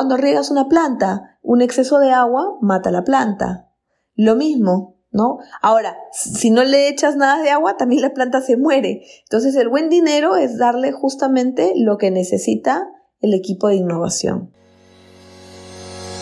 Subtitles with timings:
[0.00, 1.38] cuando riegas una planta.
[1.42, 3.68] Un exceso de agua mata la planta.
[4.14, 5.36] Lo mismo, ¿no?
[5.60, 9.02] Ahora, si no le echas nada de agua, también la planta se muere.
[9.24, 12.88] Entonces, el buen dinero es darle justamente lo que necesita
[13.20, 14.54] el equipo de innovación.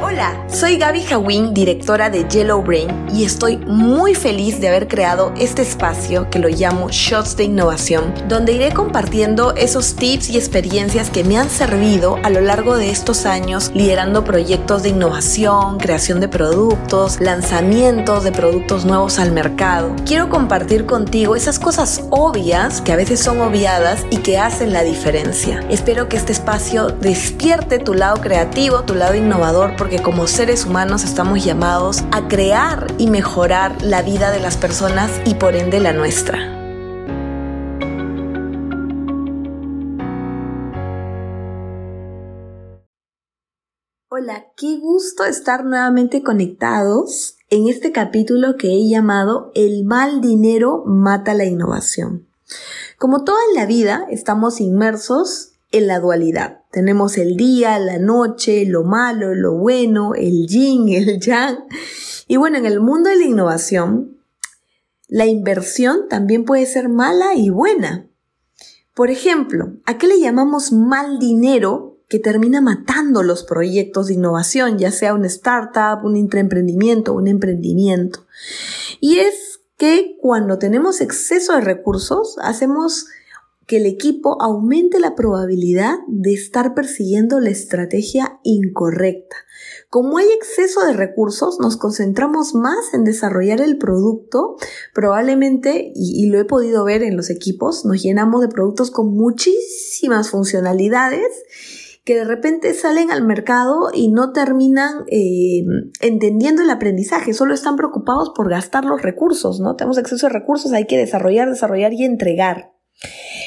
[0.00, 5.34] Hola, soy Gaby Hawin, directora de Yellow Brain, y estoy muy feliz de haber creado
[5.36, 11.10] este espacio que lo llamo Shots de Innovación, donde iré compartiendo esos tips y experiencias
[11.10, 16.20] que me han servido a lo largo de estos años liderando proyectos de innovación, creación
[16.20, 19.94] de productos, lanzamientos de productos nuevos al mercado.
[20.06, 24.84] Quiero compartir contigo esas cosas obvias que a veces son obviadas y que hacen la
[24.84, 25.62] diferencia.
[25.68, 31.02] Espero que este espacio despierte tu lado creativo, tu lado innovador, porque como seres humanos
[31.02, 35.92] estamos llamados a crear y mejorar la vida de las personas y por ende la
[35.92, 36.38] nuestra.
[44.08, 50.84] Hola, qué gusto estar nuevamente conectados en este capítulo que he llamado El mal dinero
[50.86, 52.28] mata la innovación.
[52.98, 56.60] Como toda la vida, estamos inmersos en la dualidad.
[56.70, 61.58] Tenemos el día, la noche, lo malo, lo bueno, el yin, el yang.
[62.28, 64.18] Y bueno, en el mundo de la innovación,
[65.08, 68.08] la inversión también puede ser mala y buena.
[68.94, 74.78] Por ejemplo, ¿a qué le llamamos mal dinero que termina matando los proyectos de innovación,
[74.78, 78.26] ya sea una startup, un intraemprendimiento, un emprendimiento?
[79.00, 83.06] Y es que cuando tenemos exceso de recursos, hacemos
[83.72, 89.34] que el equipo aumente la probabilidad de estar persiguiendo la estrategia incorrecta.
[89.88, 94.56] Como hay exceso de recursos, nos concentramos más en desarrollar el producto.
[94.92, 100.28] Probablemente, y, lo he podido ver en los equipos, nos llenamos de productos con muchísimas
[100.28, 101.32] funcionalidades
[102.04, 105.64] que de repente salen al mercado y no terminan eh,
[106.02, 109.76] entendiendo el aprendizaje, solo están preocupados por gastar los recursos, ¿no?
[109.76, 112.71] Tenemos exceso de recursos, hay que desarrollar, desarrollar y entregar.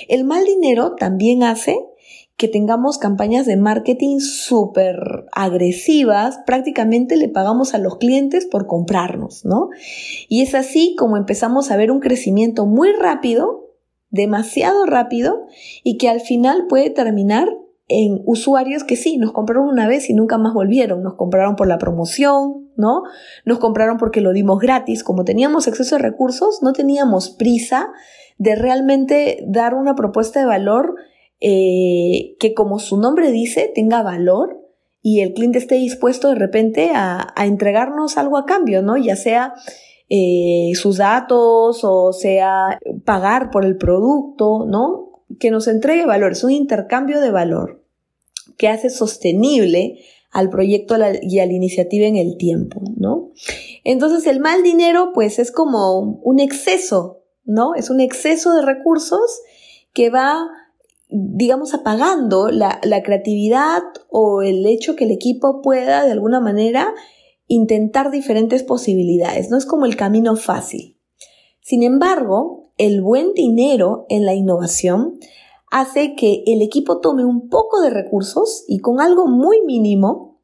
[0.07, 1.77] El mal dinero también hace
[2.38, 4.97] que tengamos campañas de marketing súper
[5.31, 9.69] agresivas, prácticamente le pagamos a los clientes por comprarnos, ¿no?
[10.27, 13.71] Y es así como empezamos a ver un crecimiento muy rápido,
[14.09, 15.47] demasiado rápido,
[15.83, 17.47] y que al final puede terminar
[17.88, 21.68] en usuarios que sí, nos compraron una vez y nunca más volvieron, nos compraron por
[21.68, 23.03] la promoción, ¿no?
[23.46, 27.90] Nos compraron porque lo dimos gratis, como teníamos exceso de recursos, no teníamos prisa
[28.38, 30.96] de realmente dar una propuesta de valor
[31.40, 34.62] eh, que como su nombre dice, tenga valor
[35.02, 38.97] y el cliente esté dispuesto de repente a, entregarnos algo a cambio, ¿no?
[38.97, 39.53] Ya sea
[40.09, 45.04] eh, sus datos o sea pagar por el producto, ¿no?
[45.40, 47.84] Que nos entregue valor, es un intercambio de valor
[48.57, 50.00] que hace sostenible
[50.31, 53.31] al proyecto y a la iniciativa en el tiempo, ¿no?
[53.84, 57.75] Entonces el mal dinero pues es como un exceso ¿no?
[57.75, 59.41] Es un exceso de recursos
[59.94, 60.47] que va,
[61.09, 66.94] digamos, apagando la, la creatividad o el hecho que el equipo pueda, de alguna manera,
[67.47, 69.50] intentar diferentes posibilidades.
[69.50, 71.00] No es como el camino fácil.
[71.62, 75.19] Sin embargo, el buen dinero en la innovación
[75.72, 80.41] hace que el equipo tome un poco de recursos y con algo muy mínimo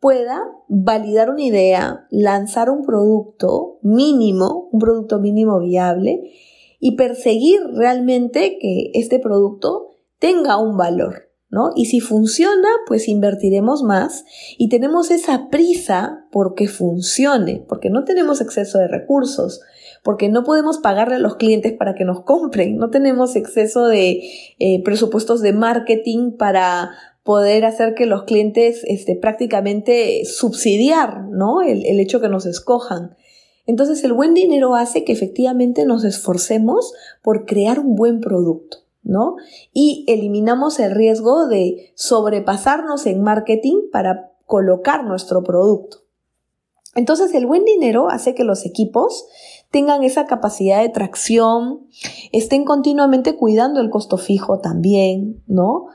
[0.00, 6.32] pueda validar una idea, lanzar un producto mínimo, un producto mínimo viable
[6.78, 9.88] y perseguir realmente que este producto
[10.18, 11.70] tenga un valor, ¿no?
[11.74, 14.24] Y si funciona, pues invertiremos más
[14.58, 19.60] y tenemos esa prisa porque funcione, porque no tenemos exceso de recursos,
[20.06, 24.22] porque no podemos pagarle a los clientes para que nos compren, no tenemos exceso de
[24.60, 26.92] eh, presupuestos de marketing para
[27.24, 31.60] poder hacer que los clientes este, prácticamente subsidiar ¿no?
[31.60, 33.16] el, el hecho que nos escojan.
[33.66, 38.84] Entonces el buen dinero hace que efectivamente nos esforcemos por crear un buen producto.
[39.02, 39.34] ¿no?
[39.72, 46.06] Y eliminamos el riesgo de sobrepasarnos en marketing para colocar nuestro producto.
[46.96, 49.26] Entonces el buen dinero hace que los equipos
[49.70, 51.86] tengan esa capacidad de tracción,
[52.32, 55.86] estén continuamente cuidando el costo fijo también, ¿no?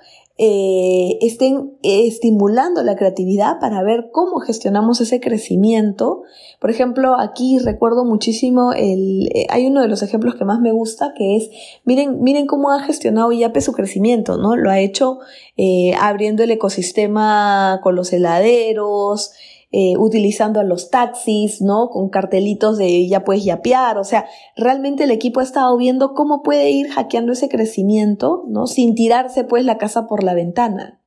[0.43, 6.23] Eh, estén estimulando la creatividad para ver cómo gestionamos ese crecimiento.
[6.59, 10.71] Por ejemplo, aquí recuerdo muchísimo el, eh, hay uno de los ejemplos que más me
[10.71, 11.51] gusta que es,
[11.85, 14.55] miren, miren cómo ha gestionado Yape su crecimiento, ¿no?
[14.55, 15.19] Lo ha hecho
[15.57, 19.33] eh, abriendo el ecosistema con los heladeros,
[19.73, 21.89] eh, utilizando a los taxis, ¿no?
[21.89, 24.25] Con cartelitos de ya puedes yapear, o sea,
[24.57, 28.67] realmente el equipo ha estado viendo cómo puede ir hackeando ese crecimiento, ¿no?
[28.67, 31.01] Sin tirarse pues la casa por la ventana.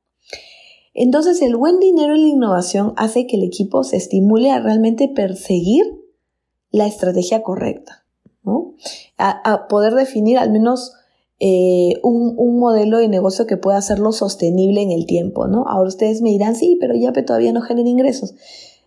[0.95, 5.09] Entonces el buen dinero en la innovación hace que el equipo se estimule a realmente
[5.09, 5.83] perseguir
[6.71, 8.05] la estrategia correcta,
[9.17, 10.93] a, poder definir al menos
[11.39, 15.47] eh, un, modelo de negocio que pueda hacerlo sostenible en el tiempo.
[15.47, 15.65] ¿no?
[15.67, 18.33] Ahora ustedes me dirán, sí, pero Yape todavía no genera ingresos.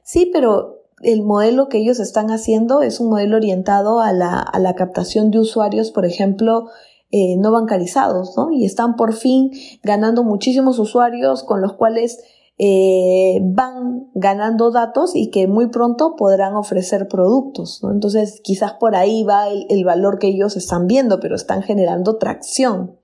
[0.03, 4.59] Sí, pero el modelo que ellos están haciendo es un modelo orientado a la, a
[4.59, 6.69] la captación de usuarios, por ejemplo,
[7.11, 8.51] eh, no bancarizados, ¿no?
[8.51, 9.51] Y están por fin
[9.83, 12.23] ganando muchísimos usuarios con los cuales
[12.61, 17.81] eh, van ganando datos y que muy pronto podrán ofrecer productos.
[17.89, 22.97] Entonces, quizás por ahí va el, valor que ellos están viendo, pero están generando tracción,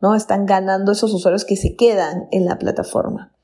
[0.00, 0.14] ¿no?
[0.14, 3.34] Están ganando esos usuarios que se quedan en la plataforma.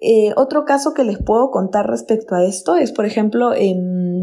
[0.00, 4.15] Eh, otro caso que les puedo contar respecto a esto es, por ejemplo, en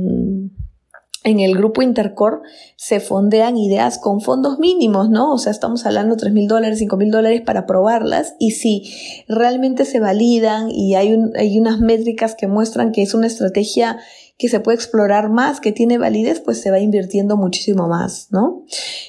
[1.24, 2.38] en el grupo Intercore
[2.76, 5.34] se fondean ideas con fondos mínimos, ¿no?
[5.34, 8.92] O sea, estamos hablando de 3 mil dólares, 5 mil dólares para probarlas y si
[9.28, 14.00] realmente se validan y hay, hay unas métricas que muestran que es una estrategia
[14.38, 18.64] que se puede explorar más, que tiene validez, pues se va invirtiendo muchísimo más, ¿no?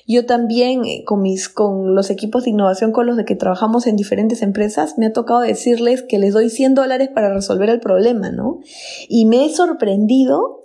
[0.06, 3.86] Yo también eh, con mis, con los equipos de innovación con los de que trabajamos
[3.86, 7.80] en diferentes empresas, me ha tocado decirles que les doy 100 dólares para resolver el
[7.80, 8.60] problema, ¿no?
[9.08, 10.63] Y me he sorprendido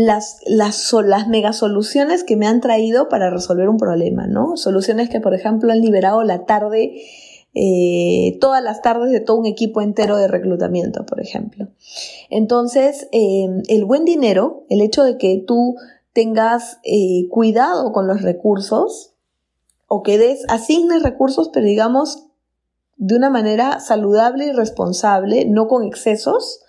[0.00, 4.56] las, las, mega soluciones que me han traído para resolver un problema, ¿no?
[4.56, 7.02] Soluciones que, por ejemplo, han liberado la tarde,
[7.52, 11.66] eh, todas las tardes de todo un equipo entero de reclutamiento, por ejemplo.
[12.30, 15.74] Entonces, em, el buen dinero, el hecho de que tú
[16.12, 19.14] tengas eh, cuidado con los recursos,
[19.88, 22.24] o que des, asignes recursos, pero digamos,
[22.98, 26.60] de una manera saludable y responsable, no con excesos,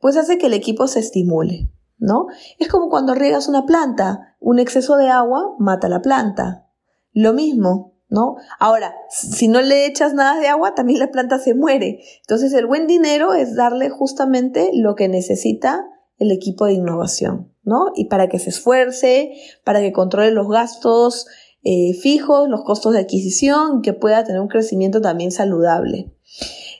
[0.00, 1.68] pues hace que el equipo se estimule.
[1.98, 2.26] ¿No?
[2.58, 6.68] Es como cuando riegas una planta, un exceso de agua mata la planta.
[7.12, 8.36] Lo mismo, ¿no?
[8.58, 12.00] Ahora, si no le echas nada de agua, también la planta se muere.
[12.20, 15.86] Entonces, el buen dinero es darle justamente lo que necesita
[16.18, 17.86] el equipo de innovación, ¿no?
[17.94, 19.32] Y para que se esfuerce,
[19.64, 21.26] para que controle los gastos
[21.62, 26.14] eh, fijos, los costos de adquisición, que pueda tener un crecimiento también saludable.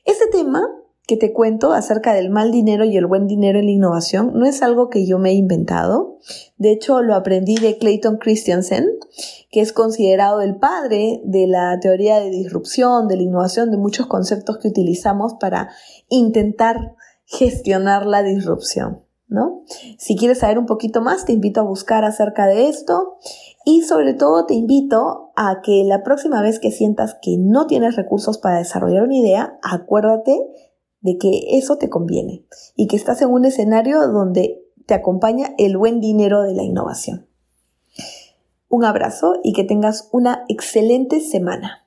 [0.04, 0.68] Este tema
[1.06, 4.46] que te cuento acerca del mal dinero y el buen dinero en la innovación no
[4.46, 6.18] es algo que yo me he inventado.
[6.56, 8.86] De hecho, lo aprendí de Clayton Christensen,
[9.50, 14.06] que es considerado el padre de la teoría de disrupción, de la innovación, de muchos
[14.06, 15.70] conceptos que utilizamos para
[16.08, 16.94] intentar
[17.26, 19.02] gestionar la disrupción.
[19.28, 19.62] ¿no?
[19.98, 23.18] Si quieres saber un poquito más, te invito a buscar acerca de esto
[23.66, 27.96] y sobre todo te invito a que la próxima vez que sientas que no tienes
[27.96, 30.38] recursos para desarrollar una idea, acuérdate
[31.04, 35.76] de que eso te conviene y que estás en un escenario donde te acompaña el
[35.76, 37.26] buen dinero de la innovación.
[38.68, 41.83] Un abrazo y que tengas una excelente semana.